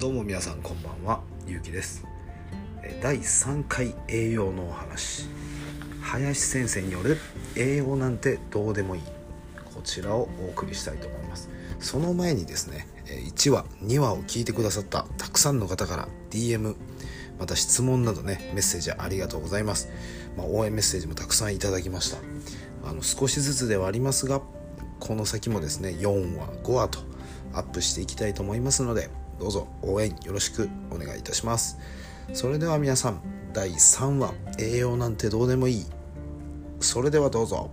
[0.00, 2.06] どうも皆さんこんばんはゆうきです。
[3.02, 5.28] 第3回栄養のお話。
[6.00, 7.18] 林先生による
[7.54, 9.02] 栄養なんてどうでもいい。
[9.74, 11.50] こちらをお送りしたいと思います。
[11.80, 16.76] その前にですね1話2話を聞いてくださったたくさんの方から DM
[17.38, 19.90] また質問などねメッセージありがとうございます、
[20.34, 22.16] まあ、応援メッセージもたくさんいただきました。
[22.88, 24.40] あの少しずつではありますが
[24.98, 27.00] この先もですね4話5話と
[27.52, 29.10] アップしていきたいと思いますので
[29.40, 31.78] どうぞ応援よろしくお願いいたします。
[32.34, 33.22] それでは皆さん
[33.54, 35.86] 第3話栄養なんてどうでもいい。
[36.78, 37.70] それではどうぞ。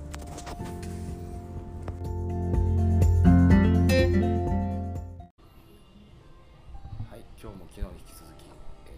[7.09, 8.45] はい今日も昨日に引き続き、
[8.87, 8.91] え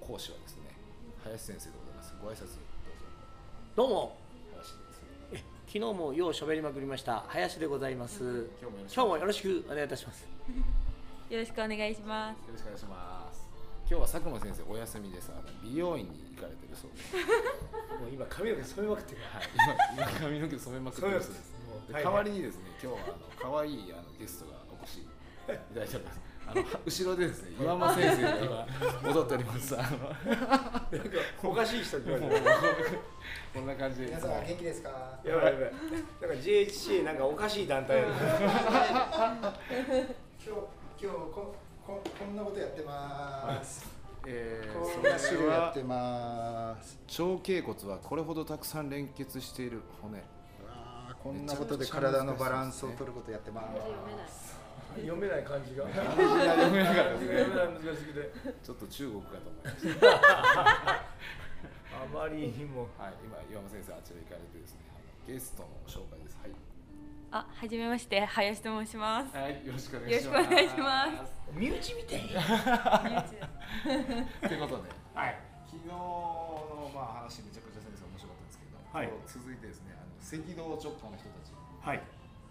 [0.00, 0.70] ー講師はですね
[1.24, 2.14] 林先生でございます。
[2.22, 2.54] ご挨拶どうぞ。
[3.74, 4.16] どうも。
[4.52, 5.02] 林です
[5.32, 7.24] え昨日もよう喋りまくりました。
[7.26, 8.46] 林でございます。
[8.62, 8.94] 今日もよろしく。
[8.94, 10.24] 今日もよろしくお願いいたします
[11.28, 12.38] よろしくお願いします。
[12.48, 13.48] よろしくお願いします。
[13.90, 16.98] 今日は佐久間先生お休みですあの美容院に行かれてるそうで。
[17.04, 17.16] す
[18.00, 19.20] もう今髪の毛染めまくってる。
[19.32, 19.42] はい、
[19.96, 21.52] 今今髪の毛染めまくってるそうです。
[21.88, 25.08] ではい代わりにですね今日はあの可愛いあのゲストがお越しい
[25.46, 26.20] ただいております。
[26.48, 29.76] あの後ろでですね岩間先生が今踊っております。
[29.78, 32.46] あのおかしい人って言わもうれて
[33.52, 34.06] こんな感じで。
[34.06, 34.88] 皆さん元気ですか？
[35.24, 35.72] やばいやばい。
[36.22, 38.02] なんか GHC なんかおかしい団体
[40.40, 41.54] 今日今日こ
[41.86, 43.86] ここんなことやってます。
[44.26, 46.98] えー、こそんな種れは類やってます。
[47.22, 50.18] 腸頸骨はこれほどたくさん連結している骨。
[50.18, 50.22] う
[50.66, 53.62] わーこんなことで体のバランスを取ることやってま
[54.26, 54.58] す。
[54.96, 55.44] 読めない。
[55.44, 56.56] 感じが漢字が。
[56.56, 58.32] 読めなかったですね読めない難しくて
[58.66, 60.10] ちょっと中国かと思いました。
[61.94, 62.88] あまりにも。
[62.98, 66.36] はい、今岩間先生あちら行かれてですね、あのゲストの紹介です。
[66.42, 66.67] はい。
[67.30, 69.36] あ、はじめまして、林と申します。
[69.36, 71.32] はい、よろしくお願よろしくお願いします。
[71.52, 72.26] 身内みたいと
[74.54, 75.36] いうことで、はい。
[75.68, 79.12] 昨日のまあ話めちゃくちゃ先生面白かったんですけど、はい。
[79.26, 81.52] 続いてですね、あの赤道直下の人たち、
[81.84, 82.00] はい。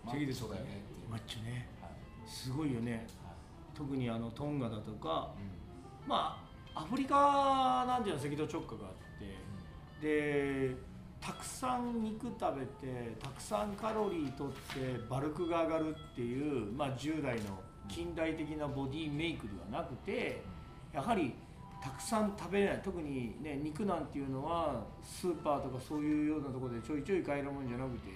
[0.05, 1.09] マッチョだよねっていう。
[1.09, 1.67] マッチョね。
[1.81, 1.91] はい。
[2.29, 3.07] すごいよね。
[3.25, 3.35] はい。
[3.73, 6.07] 特にあのトンガだとかうん。
[6.07, 6.37] ま
[6.75, 9.33] あアフリカなんていうのは赤道直下があって。
[10.05, 10.75] で
[11.19, 20.41] たくさん肉食べてたくさんカロリーとってバルクが上がるっていう、まあ、従来の近代的なボディメイクではなくて
[20.93, 21.33] やはり
[21.83, 28.09] たくさん食べれない特に、ね、肉なんていうのはスーパーとかそういうようなとこでちょいちょい買えるもんじゃなくて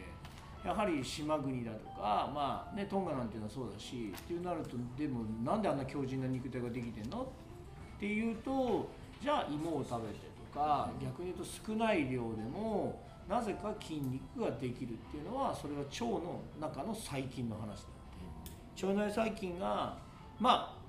[0.66, 7.22] やはり島国だとか、まあね、トンガなんていうのはそうだしっていうなるとでもなんであんな強靭な肉体ができてんの？
[7.22, 8.90] っていうと
[9.22, 18.86] じゃあ芋を食べてか逆に言うと少ない量でもなぜか筋肉ができるっていうのはそれは腸の中の細菌の話であって。
[18.86, 19.98] 腸内細菌が
[20.40, 20.82] まあ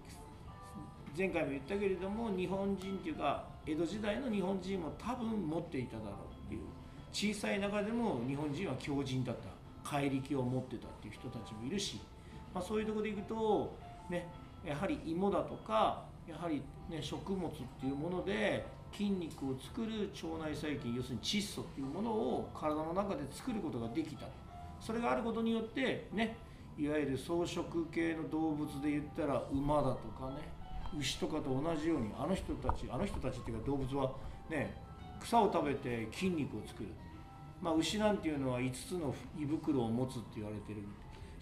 [1.17, 6.61] 前回も言ったけれども日本人っていうか江戸時代の日本人も多分持っていただろうっていう。
[7.13, 9.63] 小さい中でも日本人は強靭だった。
[9.85, 12.01] 怪力を持ってたっていう人たちもいるし、
[12.55, 13.77] まあ、そういうとこでいくと
[14.09, 14.29] ね
[14.65, 17.51] やはり芋だとかやはり、ね、食物っ
[17.81, 24.27] ていうもので筋肉を作る腸内細菌要するに窒素っていうものを体の中で作ることができた。
[24.81, 26.37] それがあることによってね
[26.77, 30.49] いわゆる草食系の動物で言ったら馬だとかね
[30.99, 34.13] 牛とかと同じようにあの人たちあの人たちっていうか動物は
[34.51, 34.75] ね
[35.21, 36.89] 草を食べて筋肉を作る、
[37.61, 40.83] まあ、牛なんていうのは5つの胃袋を持つって言われてる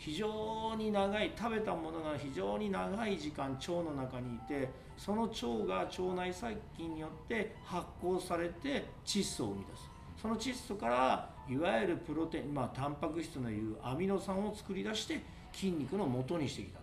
[0.00, 9.90] 非常に長い食べたものが非常に長い時間腸の中にいてその腸が腸内細菌によって発酵されて窒素を生み出す。
[10.22, 15.20] その窒素からいわゆるプロテインまあタンパク質のいうアミノ酸を作り出して
[15.52, 16.80] 筋肉の元にしてきた。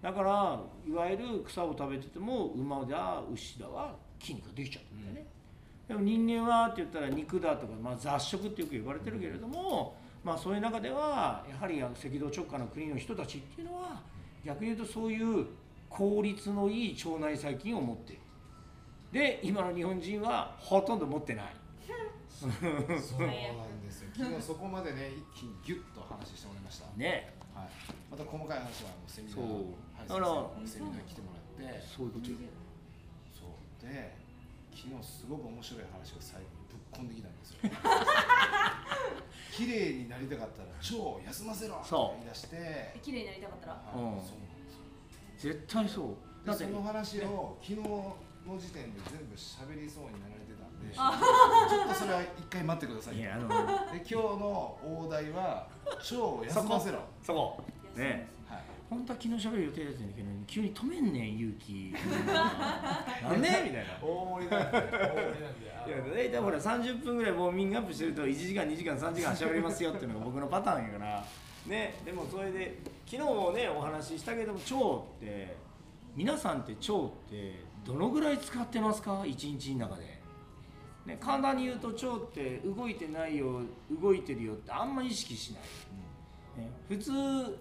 [0.00, 5.26] だからいわゆる草を食べてても馬だ牛だは筋肉ができちゃうんだよね、
[5.88, 9.96] でも人間はって言ったら肉だとか、まあ、雑食ってよく言われてるけれども、
[10.26, 14.02] まあ、そういう中ではやはり赤道直下の国の人たちっていうのは
[14.44, 15.46] 逆に言うとそういう
[15.88, 18.22] 効率のいい腸内細菌を持っている。
[19.12, 21.46] で今の日本人はほとんど持ってない。
[22.28, 23.20] そうなんですよ。
[24.18, 26.86] 昨日そこまでね、一気にギュッと話してもらいました。
[26.96, 27.32] ね。
[27.54, 27.68] はい。
[28.10, 29.42] また細かい話はあのセミナー、そ
[30.66, 32.36] セミナーに来てもらって、そういうことよ。
[33.32, 33.88] そう。
[33.88, 34.12] で
[34.74, 37.58] 昨日すごく面白い話を最後にぶっ込んできたんですよ
[39.66, 42.22] 綺麗になりたかったら腸を休ませろそう。
[42.22, 43.00] って言い出して。
[43.02, 43.72] 綺麗になりたかったら？
[43.74, 44.22] はいうん。
[44.22, 44.64] そうなん。
[44.64, 44.70] で
[45.38, 46.46] すよ絶対そう。
[46.46, 48.16] でその話を昨日の
[48.58, 53.54] 時点で全部喋りそうになられてたんでちあょっとそれは一回待ってくださいいやあので
[53.98, 57.00] 今日の大題は腸を休ませろ。
[57.20, 57.64] そこ。
[57.96, 58.26] ねはい
[58.88, 61.92] 本当は昨日喋る予定だったんだけど急に止めんねん勇気。
[63.22, 63.48] なんで？
[63.48, 63.98] みたいな。
[64.00, 65.66] 大盛りなんで大盛りなんで。
[65.86, 71.24] いや大体ほら30分ぐらいウォーミングアップしてると1時間2時間3時間喋りますよっていうのが僕のパターンやから。
[71.66, 74.74] ねでもそれで昨日もねお話ししたけども腸
[75.16, 75.56] って
[76.14, 79.24] 皆さんって腸ってどのぐらい使ってますか？
[79.26, 80.20] 一日の中で、
[81.06, 83.62] ね、簡単に言うと腸って動いてないよ
[84.00, 85.68] 動いてるよってあんま意識しない、ね、
[86.88, 87.12] 普通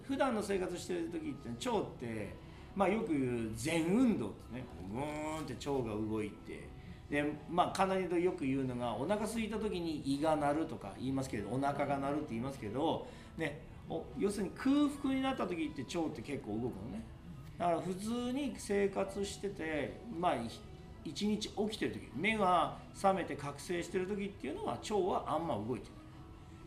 [0.08, 2.36] 普段の生活してる時って腸って
[2.76, 4.66] まあよく言う全運動ってね。
[4.92, 6.68] グーンって腸が動いて。
[7.10, 13.06] でまあ簡単に言うとよく言うのがお腹空いた時に胃が鳴るとか言いますけどお腹が鳴るって言いますけど
[13.38, 13.62] ね
[14.18, 17.04] 要するに空腹になった時って腸って結構動くのね。
[17.60, 20.36] だから普通に生活しててまあ
[21.04, 25.98] 一日起きてる時目が覚めて覚醒してる時っていうのは腸はあんま動いてない。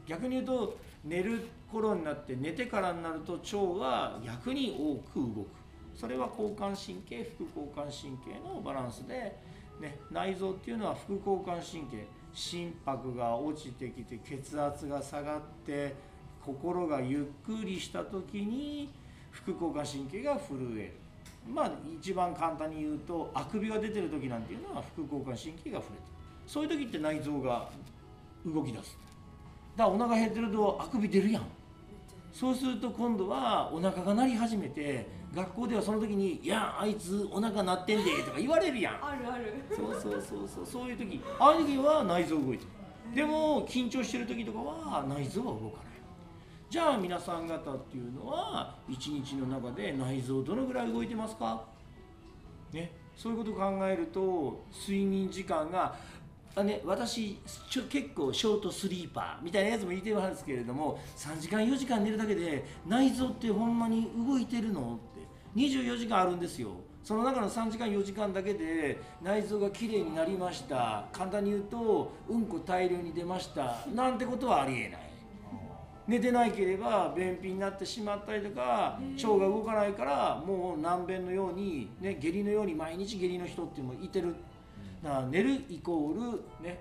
[0.06, 5.46] 逆に言うと寝る頃になって寝てからになると腸は逆に多く動く。
[5.94, 9.36] それは交感神経副交感神経のバランスで、
[9.80, 15.96] ね、内臓っていうのは副交感神経心拍が落ちてきて血圧が下がって
[16.44, 18.92] 心がゆっくりした時に
[19.32, 20.92] 副交感神経が震える
[21.52, 26.06] まあ一番簡単に言うとあくびが出てる時なんていうのは副交感神経が触れて。
[26.06, 27.68] るそういう時って内臓が
[28.46, 28.96] 動き出す。
[29.78, 31.42] からお腹減ってるとあくび出るやん。
[32.32, 38.94] そうすると今度はお腹が鳴り始めて学校ではその時に「いやあいつお腹鳴ってんで」とか言われるやん。
[39.04, 39.54] あるある。
[39.74, 40.66] そうそうそうそう。
[40.66, 41.20] そういう時。
[41.38, 42.70] ああいう時は内臓動いてる。
[43.14, 45.86] でも緊張してる時とかは内臓は動かない。
[46.68, 51.64] じゃあ皆さん方っていうのは一日の中で内臓どのぐらい動いてますか？
[52.72, 52.92] ね。
[53.16, 55.96] そういうことを考えると睡眠時間が
[56.58, 57.38] あね、私
[57.70, 66.70] ちょ結構ショートスリーパーみたいなやつもいてはるんですけれども3時間4時間寝るだけで内臓ってほんまに動いてるのって24時間あるんですよ。
[67.04, 71.06] その中の3時間4時間だけで内臓がきれいになりました。
[71.12, 73.86] 簡単に言うとうんこ大量に出ました。
[73.94, 75.08] なんてことはありえない。
[76.06, 84.34] 寝てないければ便秘になってしまったりとか腸が動かないからもう難便のように、ね、下痢のように毎日下痢の人っていうのもいてる。
[85.02, 86.80] だから寝るイコール、ね、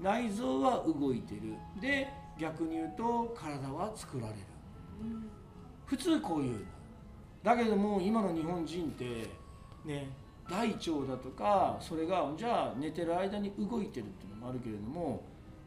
[0.00, 1.54] 内臓は動いてる。
[1.80, 2.08] で
[2.38, 4.38] 逆に言うと体は作られる。
[5.86, 6.66] 普通こういう
[7.42, 9.28] だけども今の日本人って
[9.84, 10.08] ね
[10.48, 15.22] 大腸だとかそれがじゃあ寝てる間に動いてるっていうのもあるけれども、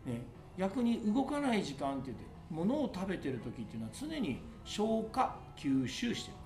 [0.06, 0.22] ね、
[0.58, 6.38] 逆に動かない時間って言って物を食べてる時っていうのは常に消化吸収してる。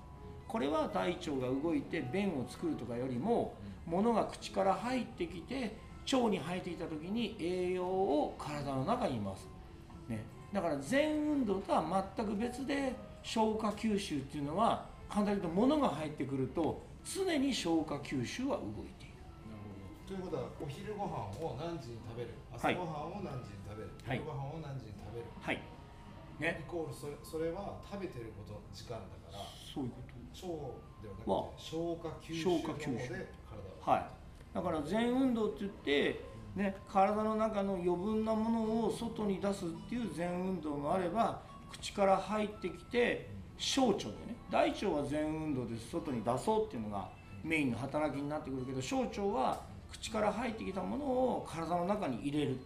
[0.48, 3.54] これは大腸が動いて便を作るとかよりも
[3.86, 5.76] 物が口から入ってきて
[6.12, 9.48] 腸に入ってきた時に栄養を体の中にいます、
[10.08, 19.18] ね、だから全運動とは全く別で消化吸収っていうのは簡単に言うと物が入ってくると常に消化吸収は動いている。
[19.50, 19.62] なる
[20.08, 20.14] ほど。
[20.14, 22.30] ということはお昼ご飯を何時に食べる？
[22.54, 22.76] 朝はい。
[22.76, 24.18] ご飯を何時に食べる、はい。
[24.18, 25.58] 昼ご飯を何時に食べる、はい。
[25.58, 30.12] イねコールそれそれは食べてることの時間だからそういうこと。
[30.32, 30.48] 腸
[31.02, 32.78] ではなくてわ消化吸収消の方
[33.12, 33.28] で
[33.80, 34.06] はい。
[34.54, 36.20] だから全運動って言って、
[36.54, 41.40] ね、体の中の余分なものを外に出すっていう全運動もあれば
[41.70, 44.36] 口から入ってきて小腸でね。
[44.50, 45.90] 大腸は全運動です。
[45.90, 47.08] 外に出そうっていうのが
[47.42, 52.58] メインの働きになってくるけど小腸は口から入ってきたものを体の中に入れる、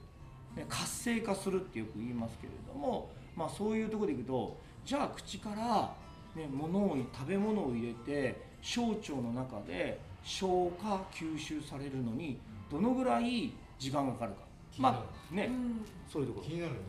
[0.54, 5.94] ね、活性化するってよく言いますけれども、まあ、そういうとこでいくとじゃあ口から、
[6.40, 14.38] ね、物を食べ物を入れて小腸の中で消化吸収されるのにどのぐらい時間がかかるか。
[14.72, 14.96] 気になる。
[14.96, 15.50] まあね、
[16.12, 16.46] そういうところ。
[16.46, 16.80] 気になるよ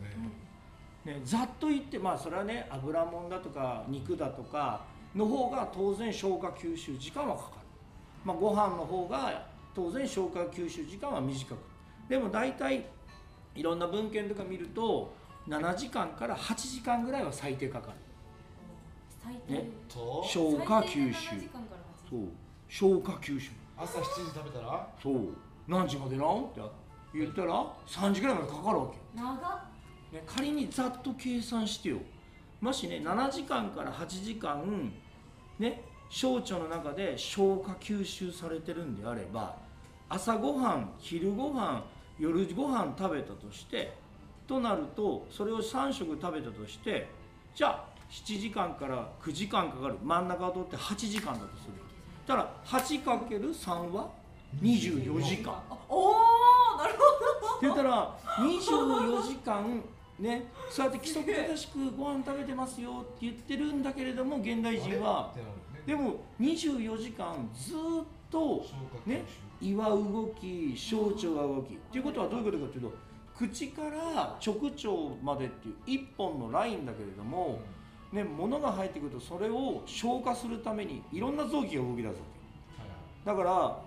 [1.04, 7.54] ね、ね、ざっと言ってまあそれはね油もんだとか肉だとかの方が当然消化吸収時間はかかる、
[8.24, 11.58] まあ、ご飯の方が当然消化吸収時間は短く。
[12.08, 12.86] でも大体
[13.54, 15.14] いろんな文献とか見ると
[15.46, 17.98] 7時間から8時間ぐらいは最低かかる。
[19.22, 19.52] 最低。
[19.52, 19.70] ね。
[19.88, 20.24] と？
[20.26, 21.14] 消化吸収。
[21.14, 23.50] 最低7時間から8時そう消化吸収。
[23.76, 24.88] 朝7時食べたら？
[25.02, 25.28] そう。
[25.66, 26.44] 何時までなん？
[26.44, 26.60] って
[27.14, 28.98] 言ったら3時ぐらいまでかかるわけ。
[29.14, 29.38] 長っ。
[30.12, 31.98] ね、仮にざっと計算してよ。
[32.60, 34.90] もしね7時間から8時間
[35.58, 39.56] ね小腸の中で消化吸収されてるんであれば
[40.08, 41.84] 朝ごはん昼ごはん
[42.18, 43.92] 夜ごはん食べたとして
[44.46, 47.06] となるとそれを3食食べたとして
[47.54, 49.96] じゃあ7時間から9時間かかる。
[50.02, 51.74] 真ん中を取って8時間だとする
[52.28, 54.10] たら 8×3 は
[54.62, 55.62] ？24時間。
[55.88, 56.12] おお
[56.78, 59.82] なるほって言ったら24時間
[60.18, 65.32] ねそうやって規則正しくご飯食べてますよって言ってるんだけれども現代人は。
[65.86, 67.76] でも24時間ずっ
[68.30, 68.66] と
[69.06, 69.24] ね
[69.60, 71.74] 胃は動き小腸が動き。
[71.74, 72.92] っていうことはどういうことかというと
[73.36, 77.60] 口から直腸までっていう一本のラインだけれども、
[78.12, 82.12] ね、物が入ってくるとそれを消化するためにいろんな臓器が動き出すわ
[83.24, 83.78] けだから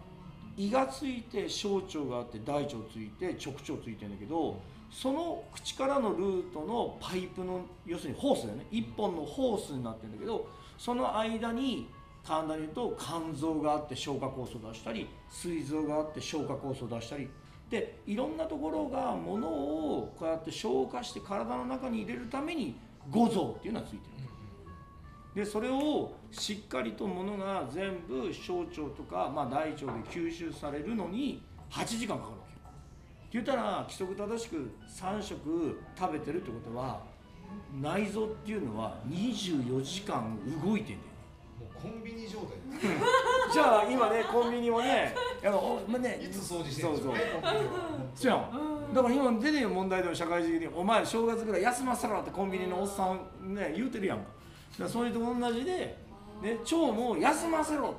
[0.57, 4.61] 胃がついて小腸があって大腸ついて直腸ついてるんだけど
[4.91, 8.65] その口からのルートのパイプの要するにホースだよね。
[8.69, 10.47] 一本のホースになってるんだけど
[10.77, 11.87] その間に
[12.23, 17.29] 簡単に言うと肝臓があって消化酵素を出したり膵臓があって消化酵素を出したり。
[17.69, 22.75] でいろんなところがものをこうやって消化して体の中に入れるために
[23.09, 24.11] 五臓っていうのはついてる。
[25.33, 32.69] でそれをしっかりとものが全部小腸とか、まあ、大腸で吸収されるのに8時間かかるわけよ。
[32.69, 37.01] って言ったら規則正しく3食食べてるってことは
[37.81, 41.11] 内臓っていうのは24時間動いてんだよね。
[41.59, 42.57] もうコンビニ状態。
[43.53, 45.15] じゃあ今ねコンビニもね
[45.45, 47.51] あのおまあねいつ掃除してるんでしょうねそう。
[48.15, 54.23] そうやんだから今出てる問題でも社会的に「お前正月ぐらい休ませろ」ってコンビニのおっさんね言うてるやんか。
[54.71, 55.97] だからそれと同じで、
[56.41, 57.95] ね、腸も休ませろ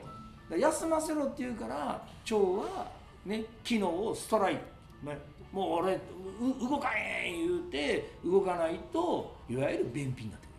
[0.50, 0.56] と。
[0.56, 2.90] 休ませろって言うから腸は
[3.24, 4.56] ね機能をストライ
[5.02, 5.18] ク、ね、
[5.50, 5.98] もう俺う
[6.68, 10.50] 動かへん言うて動かないといわゆる便秘になってく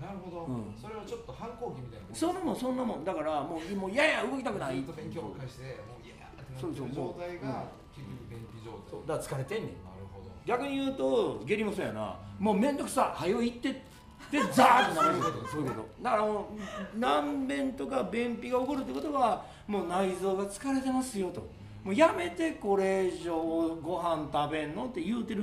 [0.00, 0.06] る。
[0.06, 0.74] なるほど、うん。
[0.80, 3.04] それはちょっと反抗期みたいなそんなもんそんなもん。
[3.04, 4.76] だからもうもうやや動きたくない。
[4.76, 7.64] ずっと勉強を返してもういやーってなってる状態が
[7.94, 9.72] 結局便秘状態そうだから疲れてんねん。
[9.84, 10.30] なるほど。
[10.44, 12.16] 逆に言うと下痢もそうやな。
[12.38, 13.72] もう面倒くさはよ行って
[14.30, 15.22] でザーッと流れる。
[15.50, 15.88] そういうこと。
[16.02, 16.48] だからも
[16.94, 21.46] う難便とか便秘が起こるってことはもう内臓が疲れてますよと。
[21.84, 23.36] もうやめてこれ以上
[23.82, 25.42] ご飯食べんのって言うてる、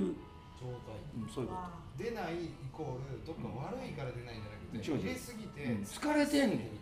[0.59, 1.55] 状態うん、そういうこ
[1.97, 4.99] 出ないイコールどっか悪いから出ないんじゃなくて、うん。
[4.99, 5.83] 入れすぎて、うん。
[5.83, 6.81] 疲れてんねん。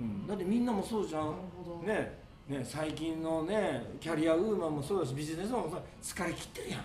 [0.00, 1.22] うん、だってみんなもそうじゃん。
[1.22, 1.92] なるほど。
[1.92, 6.84] ねね最近のねキャリアウーマンもそうだしビジネスマンもそう疲れ切ってるやん。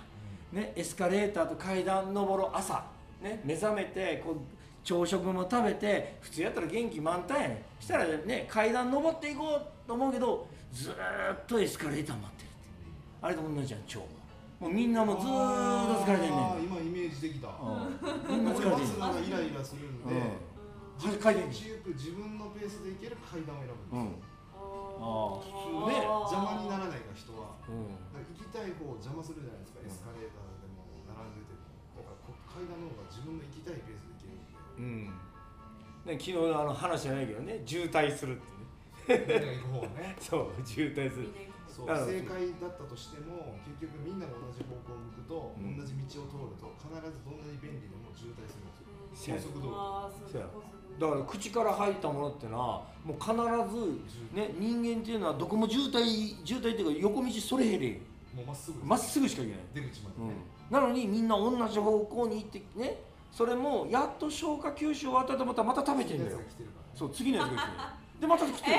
[0.55, 2.85] ね、エスカレーターと階段登る朝、
[3.23, 4.35] ね、目覚めてこう
[4.83, 7.83] 朝食も食べて普通やったら元気満タンやねん。
[7.83, 12.57] したらね階段登っていこうと思うけどずーっとエスカレーター待ってるって。
[13.21, 14.05] あれと同じじゃん腸も。
[14.59, 16.39] もうみんなもずーっと疲れてんねん。
[16.63, 18.37] 今イメージできた、うん。
[18.37, 19.27] みんな疲れてんねん。
[19.27, 20.21] イライラするんで、うん。
[20.97, 24.32] 自分階段気よく自分のペースで行ける階段を選ぶうんんです
[24.99, 26.03] ああね。
[26.03, 27.57] 邪魔にならないから人は。
[27.69, 27.93] うん。
[27.93, 32.01] 行きたい方を邪魔するじゃないですか、エスカレーターでも並んでても。
[32.01, 35.13] だからこ階段の方が自分の行きたいペースで行けるんで。
[35.13, 35.23] うん。
[36.03, 39.23] ね、昨日のあの話じゃないけどね渋滞するってね。
[39.23, 40.15] みんなが行く方はね。
[40.19, 41.31] そう渋滞する。
[41.73, 45.77] そう正解だったとしても結局みんなが同じ方向を向くと、うん。
[45.77, 48.69] 同じ道を通ると必ずどんなに便利でも渋滞するん
[49.09, 49.37] ですよ。
[49.37, 57.99] 高速道路だから口から入ったものってのはもう必ず、ね、人間っていうのはどこも渋滞渋滞っていうか横道それへれ
[58.35, 60.27] もうまっすぐまっすぐしか行けない、出口までうん。
[60.29, 60.33] ね、
[60.69, 62.97] なのにみんな同じ方向に行ってね
[63.31, 66.37] それもやっと消化吸収終わったと思ったらまた食べてんだよ。
[66.37, 66.91] やつが来てるからね。
[66.95, 67.69] そう次のやつが来て
[68.21, 68.77] でまた来てる、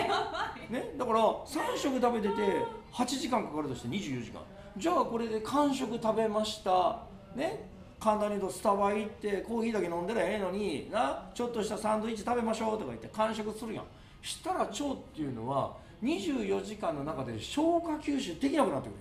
[0.70, 4.40] ね、だから3食食べてて8時間かかるとして24時間。
[4.76, 7.00] じゃあこれで間食食べました。
[7.34, 7.68] ね
[8.04, 13.84] 簡単に言うとスタバ行ってコーヒーだけ飲んだらええのになちょっとしたサンドイッチ食べましょうとか言って間食するやん。
[14.20, 14.70] したら腸っ
[15.14, 18.98] ていうのは24時間の中で消化吸収できなくなってくる。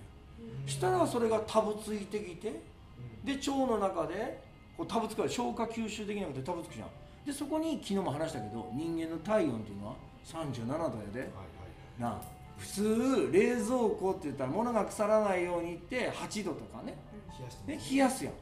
[0.66, 2.62] したらそれがタブついてきて
[3.22, 4.40] で腸の中で
[4.74, 6.88] こうタブつくから消化吸収できなくてタブつくじゃん。
[7.26, 9.94] でそこに昨日も話したけど人間の体温っていうのは
[10.24, 11.20] 37度やで。
[11.20, 12.20] はいはいなあ
[12.56, 16.96] 普通冷蔵庫って言ったら物が腐らないようにって8度とかね
[17.66, 18.34] 冷やすやん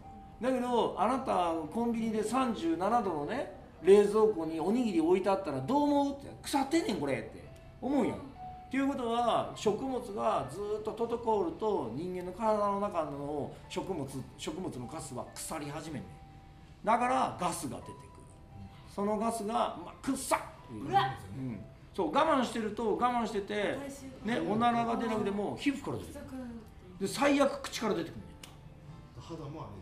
[0.43, 6.13] だけどあなたコンビニで37度のね冷蔵庫におにぎり置いてあったらどう思う？
[6.19, 6.27] って。
[6.43, 7.15] 腐ってんねんこれ。
[7.15, 7.45] って
[7.81, 8.17] 思うやん。
[8.17, 8.19] っ
[8.71, 14.07] ていうことは食物がずっと滞ると人間の体の中の食物
[14.37, 16.87] 食物のガスは腐り始めんねん。
[16.87, 17.99] だからガスが出てくる。
[18.95, 20.39] そのガスが、まあ、くっさっ
[20.73, 20.89] う。
[20.89, 21.61] うわうん、
[21.95, 23.79] そう我慢してると我慢してて
[24.25, 26.43] ねおならが出なくても皮膚から出てくる。
[27.01, 28.23] で最悪口から出てくるね
[29.21, 29.82] 肌もアレル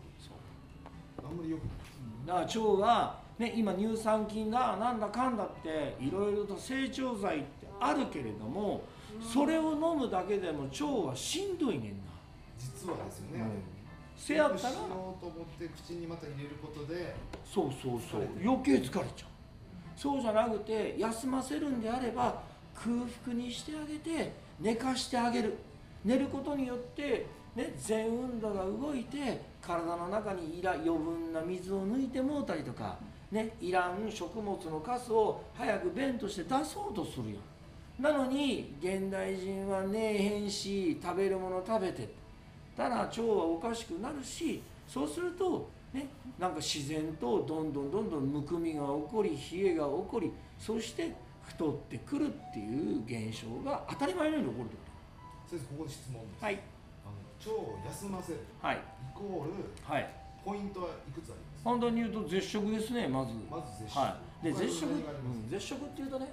[1.31, 2.27] あんまりよくない。
[2.27, 8.83] だから腸は、ね、今乳酸菌だなんだかんだっていろいろと成長剤ってあるけれども
[9.21, 11.89] それを飲むだけでも腸はしんどいねんな、
[12.57, 13.49] 実はですよね、うん。
[14.15, 14.75] せやったらしよう
[15.21, 18.21] と思って口にまた入れることでそうそうそう。
[18.43, 19.29] 余計疲れちゃう。
[19.95, 22.41] そうじゃなくて休ませるんであれば
[22.73, 25.57] 空腹にしてあげて寝かしてあげる
[26.03, 32.97] 寝ることによってね、全運動が動いて体の中にいら余分な水を抜いてもうたりとか、
[33.29, 37.51] ね、いらん食物のカスを早く便として出そうとするやん。
[38.01, 42.09] なのに現代人はねえへんし食べるもの食べて
[42.75, 46.07] たら腸はおかしくなるしそうするとね
[46.39, 54.90] なんか自然とどんどんどんどんむくみが起こり冷えが起こりそして太ってくるっていう現象が当たり前のように起こるってこと。
[55.51, 56.59] 先生ここで質問です、とはい。
[57.03, 58.79] あの腸を休ませるイはい。
[59.13, 59.51] コール
[59.83, 60.07] はい。
[60.45, 61.63] ポイントはいくつあります？
[61.65, 63.33] 本当に言うと絶食ですねまず。
[63.51, 66.31] まず絶食、はい、で絶食、うん絶食っていうとね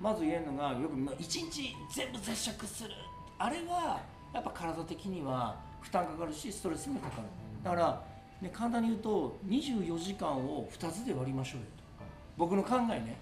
[0.00, 2.90] まず言えるのがよくまあ一日全部絶食する。
[3.38, 4.00] あれは
[4.32, 7.28] やっぱ体的には負担かかるしストレスもかかる。
[7.62, 8.02] だから、
[8.40, 12.04] ね、簡単に言うと24時間を2つで割りましょうよと。
[12.04, 12.12] はい。
[12.38, 13.16] 僕の考えね。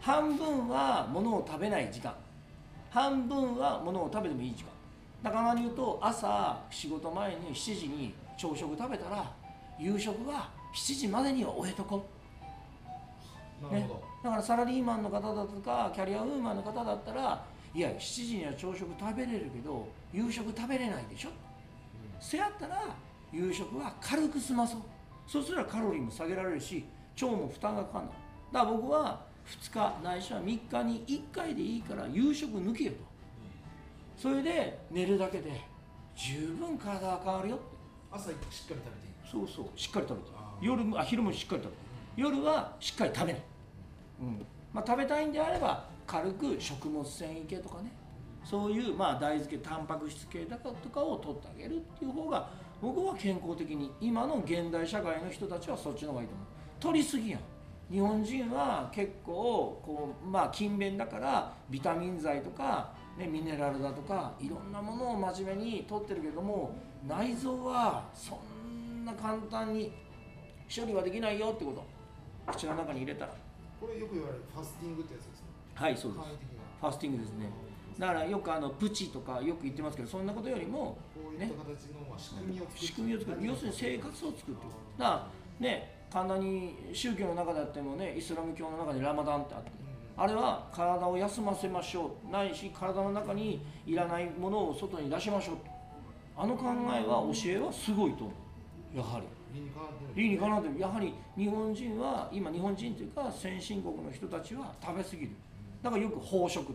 [0.00, 2.14] 半分は物を食べない時間
[2.90, 4.70] 半分は物を食べてもいい時間。
[5.22, 9.32] だから言うと朝仕事前に7時に朝食食べたら
[9.78, 12.06] 夕食は7時までには終えとこ
[13.62, 13.72] う。
[13.72, 17.44] なるほど、だからサラリーマンの方だとかキャリアウーマンの方だったら
[17.74, 21.28] いや7時には朝食食べれるけど夕食食べれないでしょ。
[22.18, 22.96] せやったら
[23.32, 24.80] 夕食は軽く済まそう。
[25.26, 26.84] そうすればカロリーも下げられるし
[27.20, 28.14] 腸も負担がかかんない。
[28.52, 29.20] だから僕は
[29.50, 32.98] 2日ないしは3日に1回でいいから夕食抜けよと。
[34.16, 35.60] それで寝るだけで
[36.14, 37.56] 十分体が変わるよ。
[37.56, 37.64] って
[38.12, 38.84] 朝しっかり食べていい
[39.30, 41.76] そうそうしっかり食べて夜もあ昼もしっかり食べて
[42.16, 43.42] 夜はしっかり食べない、
[44.20, 44.46] うん。
[44.72, 47.92] まあ、食べたいんであれば軽く食物繊維系とかね。
[48.44, 52.48] そういうまあ大豆系タンパク質系だとかを取ってあげるっていう方が
[52.80, 56.46] 僕は健康的に今の現代社会の人たちはそっちの方がいいと思う。
[56.80, 57.40] 取りすぎやん
[57.90, 66.72] 日本人は結構こうまあ勤勉だからビタミン剤とか、ね、ミネラルだとかいろんなものを真面目に取ってるけども
[67.08, 69.92] 内臓はそんな簡単に
[70.74, 71.84] 処理はできないよってこと。
[72.52, 73.32] 口の中に入れたら。
[73.80, 76.24] これよく言われるファスティングってやつですねはいそうです。
[76.80, 77.50] ファスティングですね。
[77.98, 83.46] だからよくあのプチとかよく言ってますけどそんなことよりもこういった形のまあ仕組みを作って仕組みを作る。
[83.46, 84.66] 要するに生活を作って
[84.98, 85.26] だから
[85.58, 89.70] ね簡単に宗教の中であってもねイスラム教の中でラマダンってあって
[90.16, 92.30] あれは体を休ませましょう。
[92.30, 95.56] ないし体の中にいらないものを外に出しましょう。
[96.36, 98.32] あの考えは教えはすごいと思
[98.94, 98.98] う。
[98.98, 99.26] やはり。
[99.54, 100.12] 理にかなってる。
[100.14, 100.78] 理にかなってる。
[100.78, 105.30] やはり日本人は今日本人というか先進国の人たちは食べ過ぎる。
[105.82, 106.74] だからよく飽食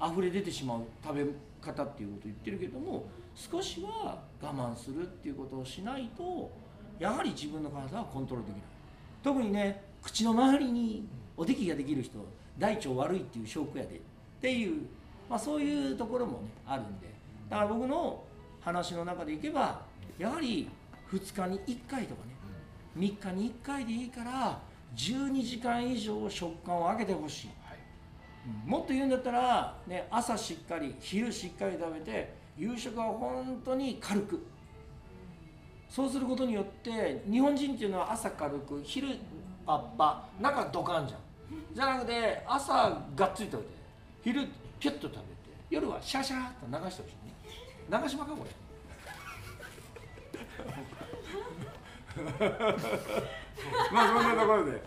[0.00, 0.82] 溢れ出てしまう。
[1.02, 1.24] 食べ
[1.60, 6.50] 方っていうことを言ってるけども少しは我慢するっていうことをしないと
[7.00, 8.64] やはり自分の体はコントロールできない。
[9.24, 12.18] 特にね口の周りにおできができる人
[12.58, 13.96] 大腸悪いっていう証拠やで。
[13.96, 13.98] っ
[14.40, 14.82] ていう、
[15.28, 17.08] まあ、そういうところもねあるんで。
[17.48, 18.22] だから僕の
[18.60, 19.80] 話の中でいけば
[20.18, 20.68] やはり
[21.10, 22.30] 2日に1回とかね
[22.96, 24.60] 3日に1回でいいから
[24.94, 27.50] 12時間以上食感を上げてほしい、
[28.66, 28.70] うん。
[28.70, 34.44] もっと言うんだったら、ね、朝しっかり昼しっかり食べて夕食は本当に軽く
[35.90, 39.08] そうすることによって日本人っていうのは朝軽く昼
[39.66, 41.20] パッパ中ドカンじゃん。
[41.74, 43.68] じゃなくて朝がっつり食べて
[44.22, 44.46] 昼
[44.78, 45.24] ピュッと食べて
[45.68, 47.34] 夜はシャシャーっと流してほしいね。
[47.90, 48.50] 長島かこれ
[53.92, 54.82] まあそんなところで、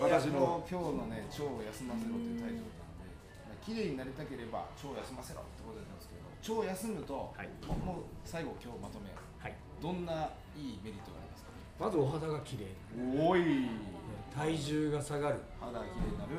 [0.00, 0.66] 私の。
[0.68, 3.06] 今日のね腸を休ませろというタイトルなので、
[3.46, 7.48] まあ綺麗になりたければ腸を休ませろってことなんですけど腸を休むと、はい。
[7.86, 9.22] もう最後今日まとめはい、
[9.82, 10.12] どんな
[10.56, 11.50] いいメリットがありますか？
[11.78, 12.66] まずお肌が綺麗
[13.18, 13.68] おい。
[14.34, 16.30] 体重が下がる、肌が綺麗になる、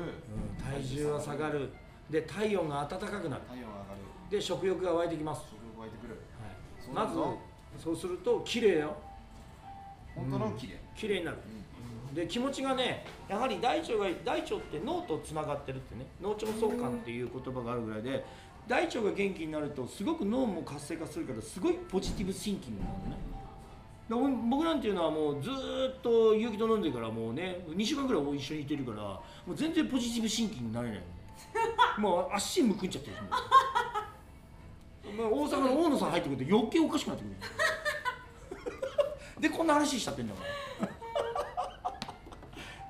[0.62, 1.70] 体重が下がる。
[2.10, 3.42] で体温が暖かくなる。
[3.48, 4.30] 体温が上がる。
[4.30, 6.20] で食欲が湧いてきます、食欲湧いてくる。
[6.84, 7.14] そうまず
[7.82, 8.96] そうすると綺麗よ。
[10.14, 11.38] 本当の綺麗、綺麗になる。
[12.14, 18.24] で気持ちがねやはり大腸が大腸って脳とつながってるってね脳腸相関っていう言葉があるぐらいで
[18.68, 23.16] 大腸が元気になるとすごく脳も活性化するからすごいポジティブシンキングなのね。
[24.08, 31.02] で俺僕なんていうのはもうずっと有機と飲んでからもうね2週間ぐらい一緒にいてるからもう全然ポジティブシンキングになれない
[31.98, 33.16] もう足むくんじゃってる
[35.12, 37.36] もう大阪の大野さん入ってくると余計おかしくなってくる
[39.40, 40.40] でこんな話しちゃってんだか
[40.80, 40.88] ら。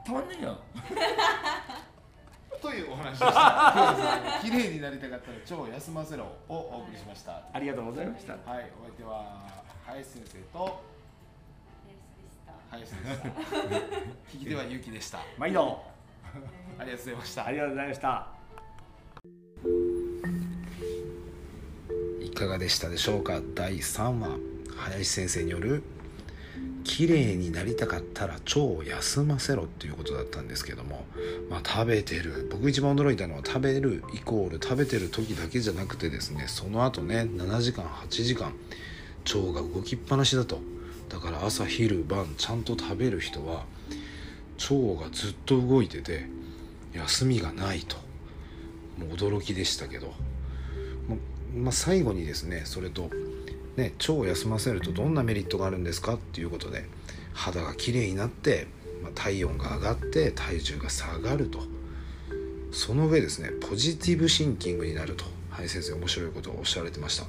[0.07, 0.57] たまんねえよ。
[2.61, 4.41] というお話でした。
[4.43, 7.43] 綺麗になりたかったら腸を休ませろをお送りしました。
[7.53, 8.33] ありがとうございました。
[8.33, 10.81] はいお相手は林先生と
[12.71, 13.29] 林でした。
[14.37, 15.21] 聞き手はゆうきでした。
[15.39, 15.83] 毎度。
[16.79, 17.47] ありがとうございました。
[17.47, 18.27] ありがとうございました。
[22.21, 23.41] 1かがでしたでしょうか？
[23.55, 24.37] 第3話
[24.77, 25.83] 林先生による
[26.87, 31.05] 「綺麗になりたかったら腸を休ませろ」っていうことだったんですけども、
[31.51, 32.49] まあ、食べてる。
[32.51, 38.53] 僕一番驚いたのは食べるイコール食べてる時だけじゃなくてですねその後ね7時間8時間
[39.25, 40.61] 腸が動きっぱなしだと。
[41.09, 43.65] だから朝昼晩ちゃんと食べる人は
[44.71, 46.27] 腸がずっと動いてて
[46.95, 47.97] 休みがないと。
[48.97, 50.15] もう驚きでしたけど、
[51.09, 51.17] ま
[51.55, 53.11] まあ、最後にですねそれと、
[53.77, 56.85] ね、腸を休ませるとどんなメリットがあるんですかっていうことで
[57.33, 58.67] 肌がきれいになって、
[59.03, 61.61] まあ、体温が上がって体重が下がると。
[62.73, 65.25] その上ですねポジティブシンキングになると。
[65.51, 67.25] 林先生面白いことをおっしゃられてました。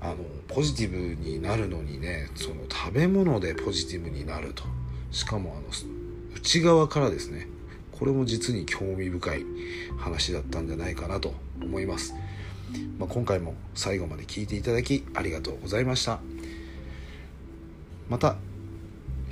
[0.00, 0.16] あの
[0.48, 4.64] ポジティブになるのにねその食べ物でポジティブになると。
[5.10, 5.66] しかもあの
[6.34, 7.46] 内側からですね
[7.92, 9.44] これも実に興味深い
[9.98, 12.14] 話だったんじゃないかなと思います、
[12.98, 16.20] まあ、今回も最後まで聞いていただきありがとうございました。
[18.08, 18.36] また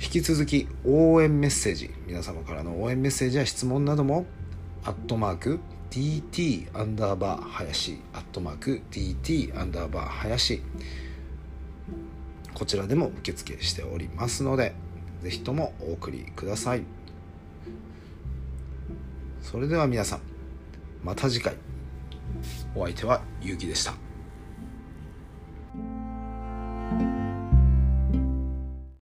[0.01, 4.25] 引き続き応援メッセージ皆様からの応援メッセージや質問なども
[4.83, 5.59] アットマーク
[5.91, 10.61] dt アンダーバー林アットマーク dt アンダーバー林
[12.55, 14.73] こちらでも受付しておりますので
[15.21, 16.81] ぜひともお送りください。
[19.43, 20.21] それでは皆さん
[21.03, 21.70] また次回。
[22.75, 24.10] お相手はゆうきでした。